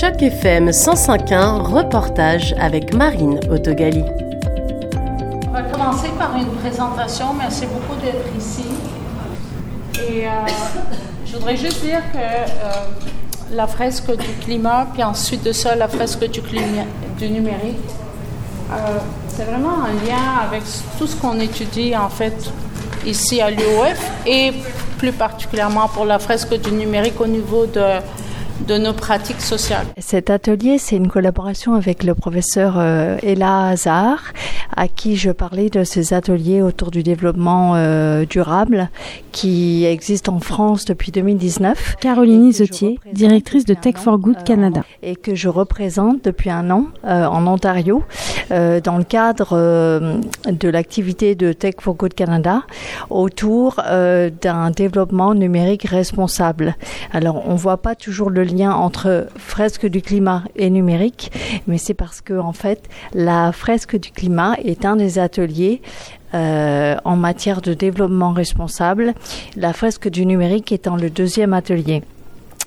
[0.00, 4.02] Choc FM 105.1, reportage avec Marine Autogali.
[5.46, 7.34] On va commencer par une présentation.
[7.34, 8.64] Merci beaucoup d'être ici.
[10.08, 10.30] Et euh,
[11.26, 12.72] je voudrais juste dire que euh,
[13.52, 17.76] la fresque du climat, puis ensuite de ça, la fresque du, du numérique,
[18.72, 18.98] euh,
[19.28, 20.62] c'est vraiment un lien avec
[20.98, 22.50] tout ce qu'on étudie en fait
[23.04, 24.54] ici à l'UOF et
[24.96, 28.00] plus particulièrement pour la fresque du numérique au niveau de
[28.66, 29.86] de nos pratiques sociales.
[29.98, 34.32] Cet atelier, c'est une collaboration avec le professeur euh, Ella Hazard,
[34.76, 38.90] à qui je parlais de ces ateliers autour du développement euh, durable
[39.32, 41.96] qui existent en France depuis 2019.
[42.00, 44.82] Caroline Isotier, directrice de Tech for Good Canada.
[45.02, 48.02] Et que je représente depuis un an euh, en Ontario
[48.50, 49.56] dans le cadre
[50.50, 52.62] de l'activité de Tech for Good Canada
[53.08, 56.74] autour d'un développement numérique responsable.
[57.12, 61.32] Alors, on voit pas toujours le lien entre fresque du climat et numérique,
[61.66, 65.82] mais c'est parce que en fait la fresque du climat est un des ateliers
[66.34, 69.14] euh, en matière de développement responsable,
[69.56, 72.02] la fresque du numérique étant le deuxième atelier.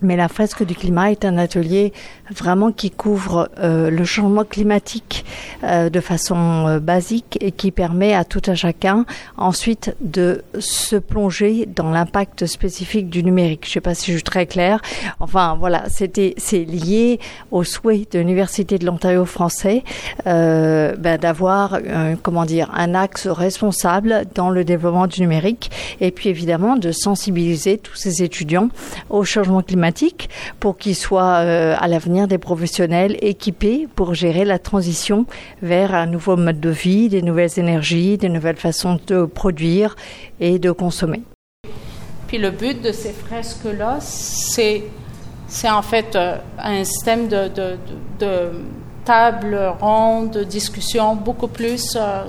[0.00, 1.92] Mais la fresque du climat est un atelier
[2.30, 5.24] vraiment qui couvre euh, le changement climatique
[5.64, 10.96] euh, de façon euh, basique et qui permet à tout un chacun ensuite de se
[10.96, 13.64] plonger dans l'impact spécifique du numérique.
[13.64, 14.80] Je ne sais pas si je suis très claire.
[15.18, 17.18] Enfin voilà, c'était c'est lié
[17.50, 19.82] au souhait de l'université de l'Ontario français
[20.24, 21.78] ben, d'avoir
[22.22, 27.78] comment dire un axe responsable dans le développement du numérique et puis évidemment de sensibiliser
[27.78, 28.68] tous ces étudiants
[29.10, 29.87] au changement climatique
[30.60, 35.26] pour qu'ils soient à l'avenir des professionnels équipés pour gérer la transition
[35.62, 39.96] vers un nouveau mode de vie, des nouvelles énergies, des nouvelles façons de produire
[40.40, 41.22] et de consommer.
[42.26, 44.84] Puis le but de ces fresques-là, c'est,
[45.48, 47.50] c'est en fait euh, un système de,
[49.04, 52.28] table ronde, de discussion beaucoup plus euh,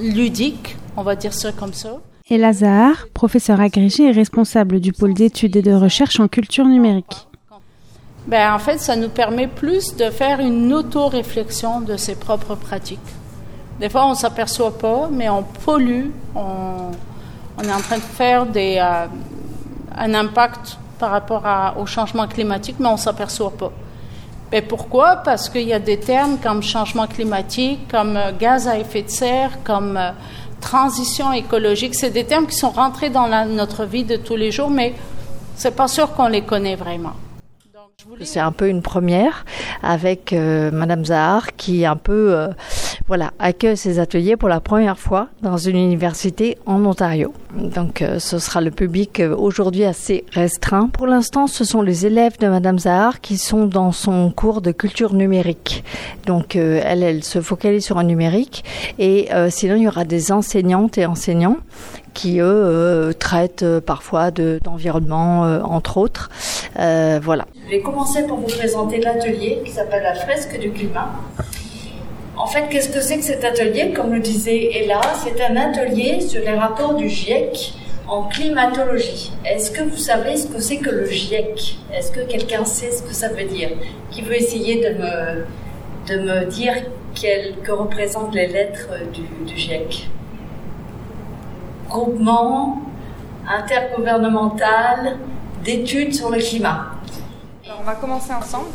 [0.00, 1.98] ludique, on va dire ça comme ça.
[2.30, 7.28] Et Lazare, professeur agrégé et responsable du pôle d'études et de recherche en culture numérique
[8.26, 12.98] ben, en fait, ça nous permet plus de faire une auto-réflexion de ses propres pratiques.
[13.78, 16.90] Des fois, on ne s'aperçoit pas, mais on pollue, on,
[17.62, 19.06] est en train de faire des, euh,
[19.94, 21.44] un impact par rapport
[21.78, 23.72] au changement climatique, mais on ne s'aperçoit pas.
[24.50, 25.16] Mais ben, pourquoi?
[25.16, 29.10] Parce qu'il y a des termes comme changement climatique, comme euh, gaz à effet de
[29.10, 30.12] serre, comme euh,
[30.64, 31.94] transition écologique.
[31.94, 34.94] C'est des termes qui sont rentrés dans notre vie de tous les jours, mais
[35.56, 37.12] c'est pas sûr qu'on les connaît vraiment.
[38.22, 39.44] C'est un peu une première
[39.82, 42.48] avec euh, Madame Zahar qui un peu euh,
[43.06, 47.32] voilà accueille ces ateliers pour la première fois dans une université en Ontario.
[47.54, 50.88] Donc euh, ce sera le public aujourd'hui assez restreint.
[50.88, 54.72] Pour l'instant, ce sont les élèves de Madame Zahar qui sont dans son cours de
[54.72, 55.84] culture numérique.
[56.26, 58.64] Donc elle, elle se focalise sur un numérique
[58.98, 61.58] et sinon il y aura des enseignantes et enseignants
[62.14, 66.30] qui eux euh, traitent euh, parfois d'environnement euh, entre autres.
[66.76, 67.44] voilà.
[67.66, 71.10] Je vais commencer pour vous présenter l'atelier qui s'appelle la fresque du climat.
[72.44, 73.94] En fait, qu'est-ce que c'est que cet atelier?
[73.94, 77.72] Comme le disait Ella, c'est un atelier sur les rapports du GIEC
[78.06, 79.32] en climatologie.
[79.46, 83.02] Est-ce que vous savez ce que c'est que le GIEC Est-ce que quelqu'un sait ce
[83.02, 83.70] que ça veut dire?
[84.10, 86.74] Qui veut essayer de me, dire
[87.64, 90.10] que représentent les lettres du, GIEC
[91.88, 92.82] groupement
[93.48, 95.16] intergouvernemental
[95.64, 96.90] d'études sur le climat.
[97.80, 98.68] on va commencer ensemble.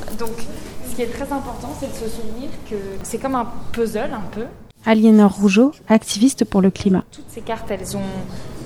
[1.00, 4.44] Qui est très important, c'est de se souvenir que c'est comme un puzzle un peu.
[4.86, 7.06] Aliénor Rougeau, activiste pour le climat.
[7.10, 8.02] Toutes ces cartes, elles ont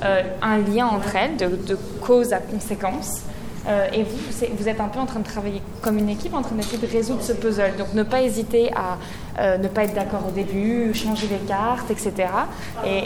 [0.04, 3.22] euh, un lien entre elles, de, de cause à conséquence.
[3.68, 4.18] Euh, et vous,
[4.58, 6.92] vous êtes un peu en train de travailler comme une équipe, en train d'essayer de
[6.92, 7.76] résoudre ce puzzle.
[7.78, 8.98] Donc ne pas hésiter à
[9.40, 12.14] euh, ne pas être d'accord au début, changer les cartes, etc.
[12.84, 13.04] Et,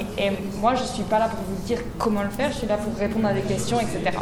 [0.62, 2.78] moi, je ne suis pas là pour vous dire comment le faire, je suis là
[2.78, 4.20] pour répondre à des questions, etc.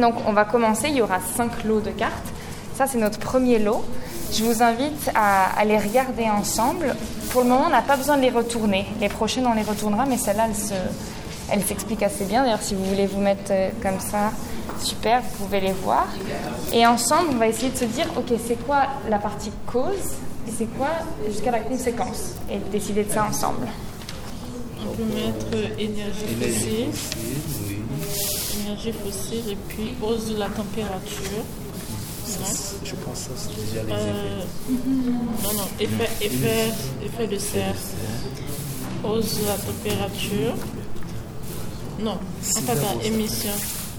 [0.00, 2.32] Donc on va commencer, il y aura cinq lots de cartes.
[2.74, 3.84] Ça, c'est notre premier lot.
[4.32, 6.94] Je vous invite à, les regarder ensemble.
[7.30, 8.86] Pour le moment, on n'a pas besoin de les retourner.
[9.00, 10.46] Les prochaines, on les retournera, mais celle-là,
[11.50, 12.44] elle s'explique assez bien.
[12.44, 14.30] D'ailleurs, si vous voulez vous mettre euh, comme ça,
[14.82, 16.06] Super, vous pouvez les voir.
[16.72, 20.14] Et ensemble, on va essayer de se dire, ok, c'est quoi la partie cause
[20.48, 20.88] et c'est quoi
[21.28, 22.34] jusqu'à la conséquence?
[22.50, 23.66] Et décider de ça ensemble.
[24.82, 26.88] On peut mettre énergie fossile,
[28.62, 31.44] énergie fossile et puis hausse de la température.
[32.84, 34.42] Je pense que ça, c'est déjà les euh,
[35.42, 36.72] Non, non, effet, effet,
[37.04, 37.74] effet de serre.
[39.04, 40.54] Hausse de la température.
[42.00, 43.50] Non, en fait, émission.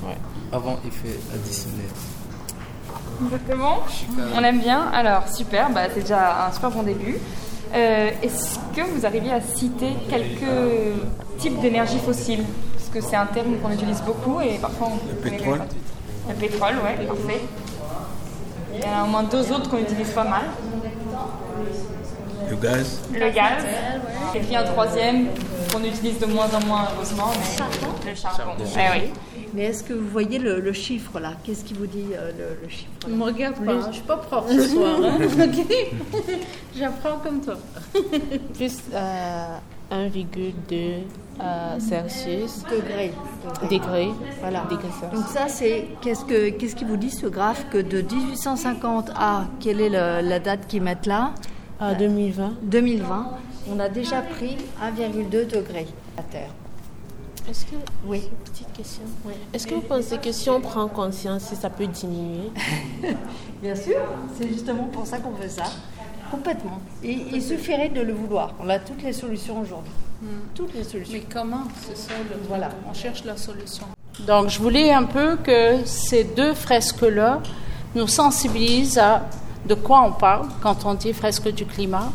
[0.03, 0.17] Ouais
[0.51, 1.87] avant effet additionnel.
[3.23, 3.79] Exactement.
[4.35, 4.89] On aime bien.
[4.93, 7.17] Alors, super, bah, c'est déjà un super bon début.
[7.73, 12.43] Euh, Est-ce que vous arrivez à citer quelques types d'énergie fossile
[12.75, 15.61] Parce que c'est un terme qu'on utilise beaucoup et parfois on Le pétrole.
[16.27, 17.41] Le pétrole, ouais, parfait.
[18.81, 20.43] Il y en a au moins deux autres qu'on utilise pas mal.
[22.49, 22.99] Le gaz.
[23.13, 23.63] Le gaz.
[24.35, 25.27] Et puis un troisième
[25.71, 27.31] qu'on utilise de moins en moins, heureusement,
[28.03, 28.53] mais le charbon.
[28.59, 29.13] Eh oui.
[29.53, 31.33] Mais est-ce que vous voyez le, le chiffre là?
[31.43, 34.17] Qu'est-ce qui vous dit euh, le, le chiffre Ne me regarde pas, je suis pas
[34.17, 34.99] prof ce soir.
[35.03, 35.17] hein.
[35.39, 35.65] Ok
[36.77, 37.55] J'apprends comme toi.
[38.53, 39.55] plus euh,
[39.91, 41.01] 1,2
[41.41, 43.11] euh, Celsius Degrés.
[43.69, 44.09] degrés.
[44.39, 44.63] Voilà.
[45.13, 49.45] Donc ça, c'est qu'est-ce que qu'est-ce qui vous dit ce graphe que de 1850 à
[49.59, 51.33] quelle est le- la date qu'ils mettent là?
[51.79, 52.53] À 2020.
[52.61, 53.29] 2020,
[53.69, 55.87] on a déjà pris 1,2 degré
[56.17, 56.51] à Terre.
[57.49, 58.29] Est-ce que Oui.
[58.45, 59.03] petite question.
[59.53, 62.49] Est-ce que vous pensez que si on prend conscience, si ça peut diminuer?
[63.61, 63.97] Bien sûr,
[64.37, 65.63] c'est justement pour ça qu'on fait ça.
[66.29, 66.79] Complètement.
[67.03, 68.53] Et il suffirait de le vouloir.
[68.59, 69.91] On a toutes les solutions aujourd'hui.
[70.55, 71.13] Toutes les solutions.
[71.13, 71.63] Mais comment?
[71.81, 72.37] C'est ça le.
[72.47, 72.69] Voilà.
[72.89, 73.85] On cherche la solution.
[74.25, 77.41] Donc, je voulais un peu que ces deux fresques-là
[77.95, 79.23] nous sensibilisent à
[79.67, 82.11] de quoi on parle quand on dit fresque du climat,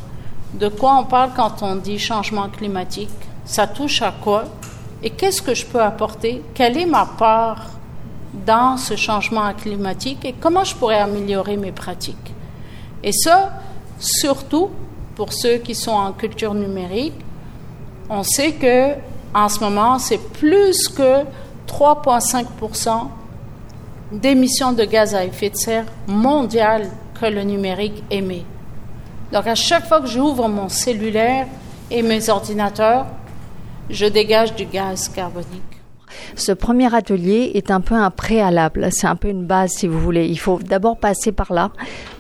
[0.55, 3.11] de quoi on parle quand on dit changement climatique,
[3.44, 4.44] ça touche à quoi?
[5.06, 7.69] Et qu'est-ce que je peux apporter, quelle est ma part
[8.44, 12.35] dans ce changement climatique et comment je pourrais améliorer mes pratiques?
[13.05, 13.53] Et ça,
[14.00, 14.69] surtout
[15.14, 17.14] pour ceux qui sont en culture numérique,
[18.11, 18.94] on sait que
[19.32, 21.23] en ce moment, c'est plus que
[21.69, 23.06] 3,5%
[24.11, 28.43] d'émissions de gaz à effet de serre mondiales que le numérique émet.
[29.32, 31.47] Donc, à chaque fois que j'ouvre mon cellulaire
[31.93, 33.06] et mes ordinateurs,
[33.91, 35.62] je dégage du gaz carbonique.
[36.35, 39.99] Ce premier atelier est un peu un préalable, c'est un peu une base si vous
[39.99, 40.27] voulez.
[40.27, 41.71] Il faut d'abord passer par là,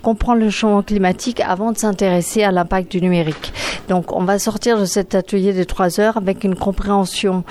[0.02, 3.52] comprendre le changement climatique avant de s'intéresser à l'impact du numérique.
[3.88, 7.44] Donc on va sortir de cet atelier de trois heures avec une compréhension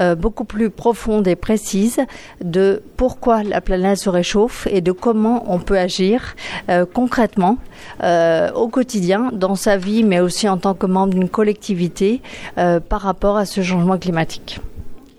[0.00, 2.00] euh, beaucoup plus profonde et précise
[2.42, 6.34] de pourquoi la planète se réchauffe et de comment on peut agir
[6.68, 7.58] euh, concrètement
[8.02, 12.20] euh, au quotidien dans sa vie mais aussi en tant que membre d'une collectivité
[12.58, 14.60] euh, par rapport à ce changement climatique.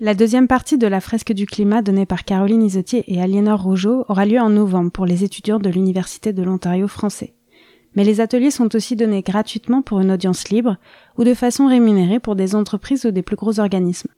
[0.00, 4.04] La deuxième partie de la fresque du climat donnée par Caroline Isotier et Aliénor Rougeau
[4.08, 7.34] aura lieu en novembre pour les étudiants de l'Université de l'Ontario français.
[7.96, 10.76] Mais les ateliers sont aussi donnés gratuitement pour une audience libre
[11.16, 14.10] ou de façon rémunérée pour des entreprises ou des plus gros organismes.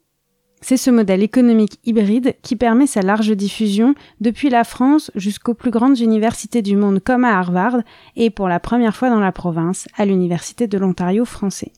[0.62, 5.71] C'est ce modèle économique hybride qui permet sa large diffusion depuis la France jusqu'aux plus
[5.71, 7.79] grandes universités du monde comme à Harvard
[8.17, 11.73] et pour la première fois dans la province à l'Université de l'Ontario français.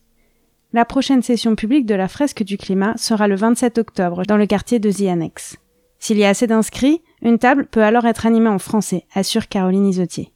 [0.73, 4.46] La prochaine session publique de la fresque du climat sera le 27 octobre dans le
[4.46, 5.49] quartier de The.
[5.99, 9.87] S'il y a assez d'inscrits, une table peut alors être animée en français, assure Caroline
[9.87, 10.32] Isotier.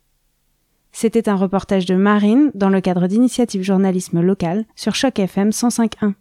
[0.93, 6.15] C'était un reportage de Marine dans le cadre d'initiative journalisme local sur Choc FM 105.1.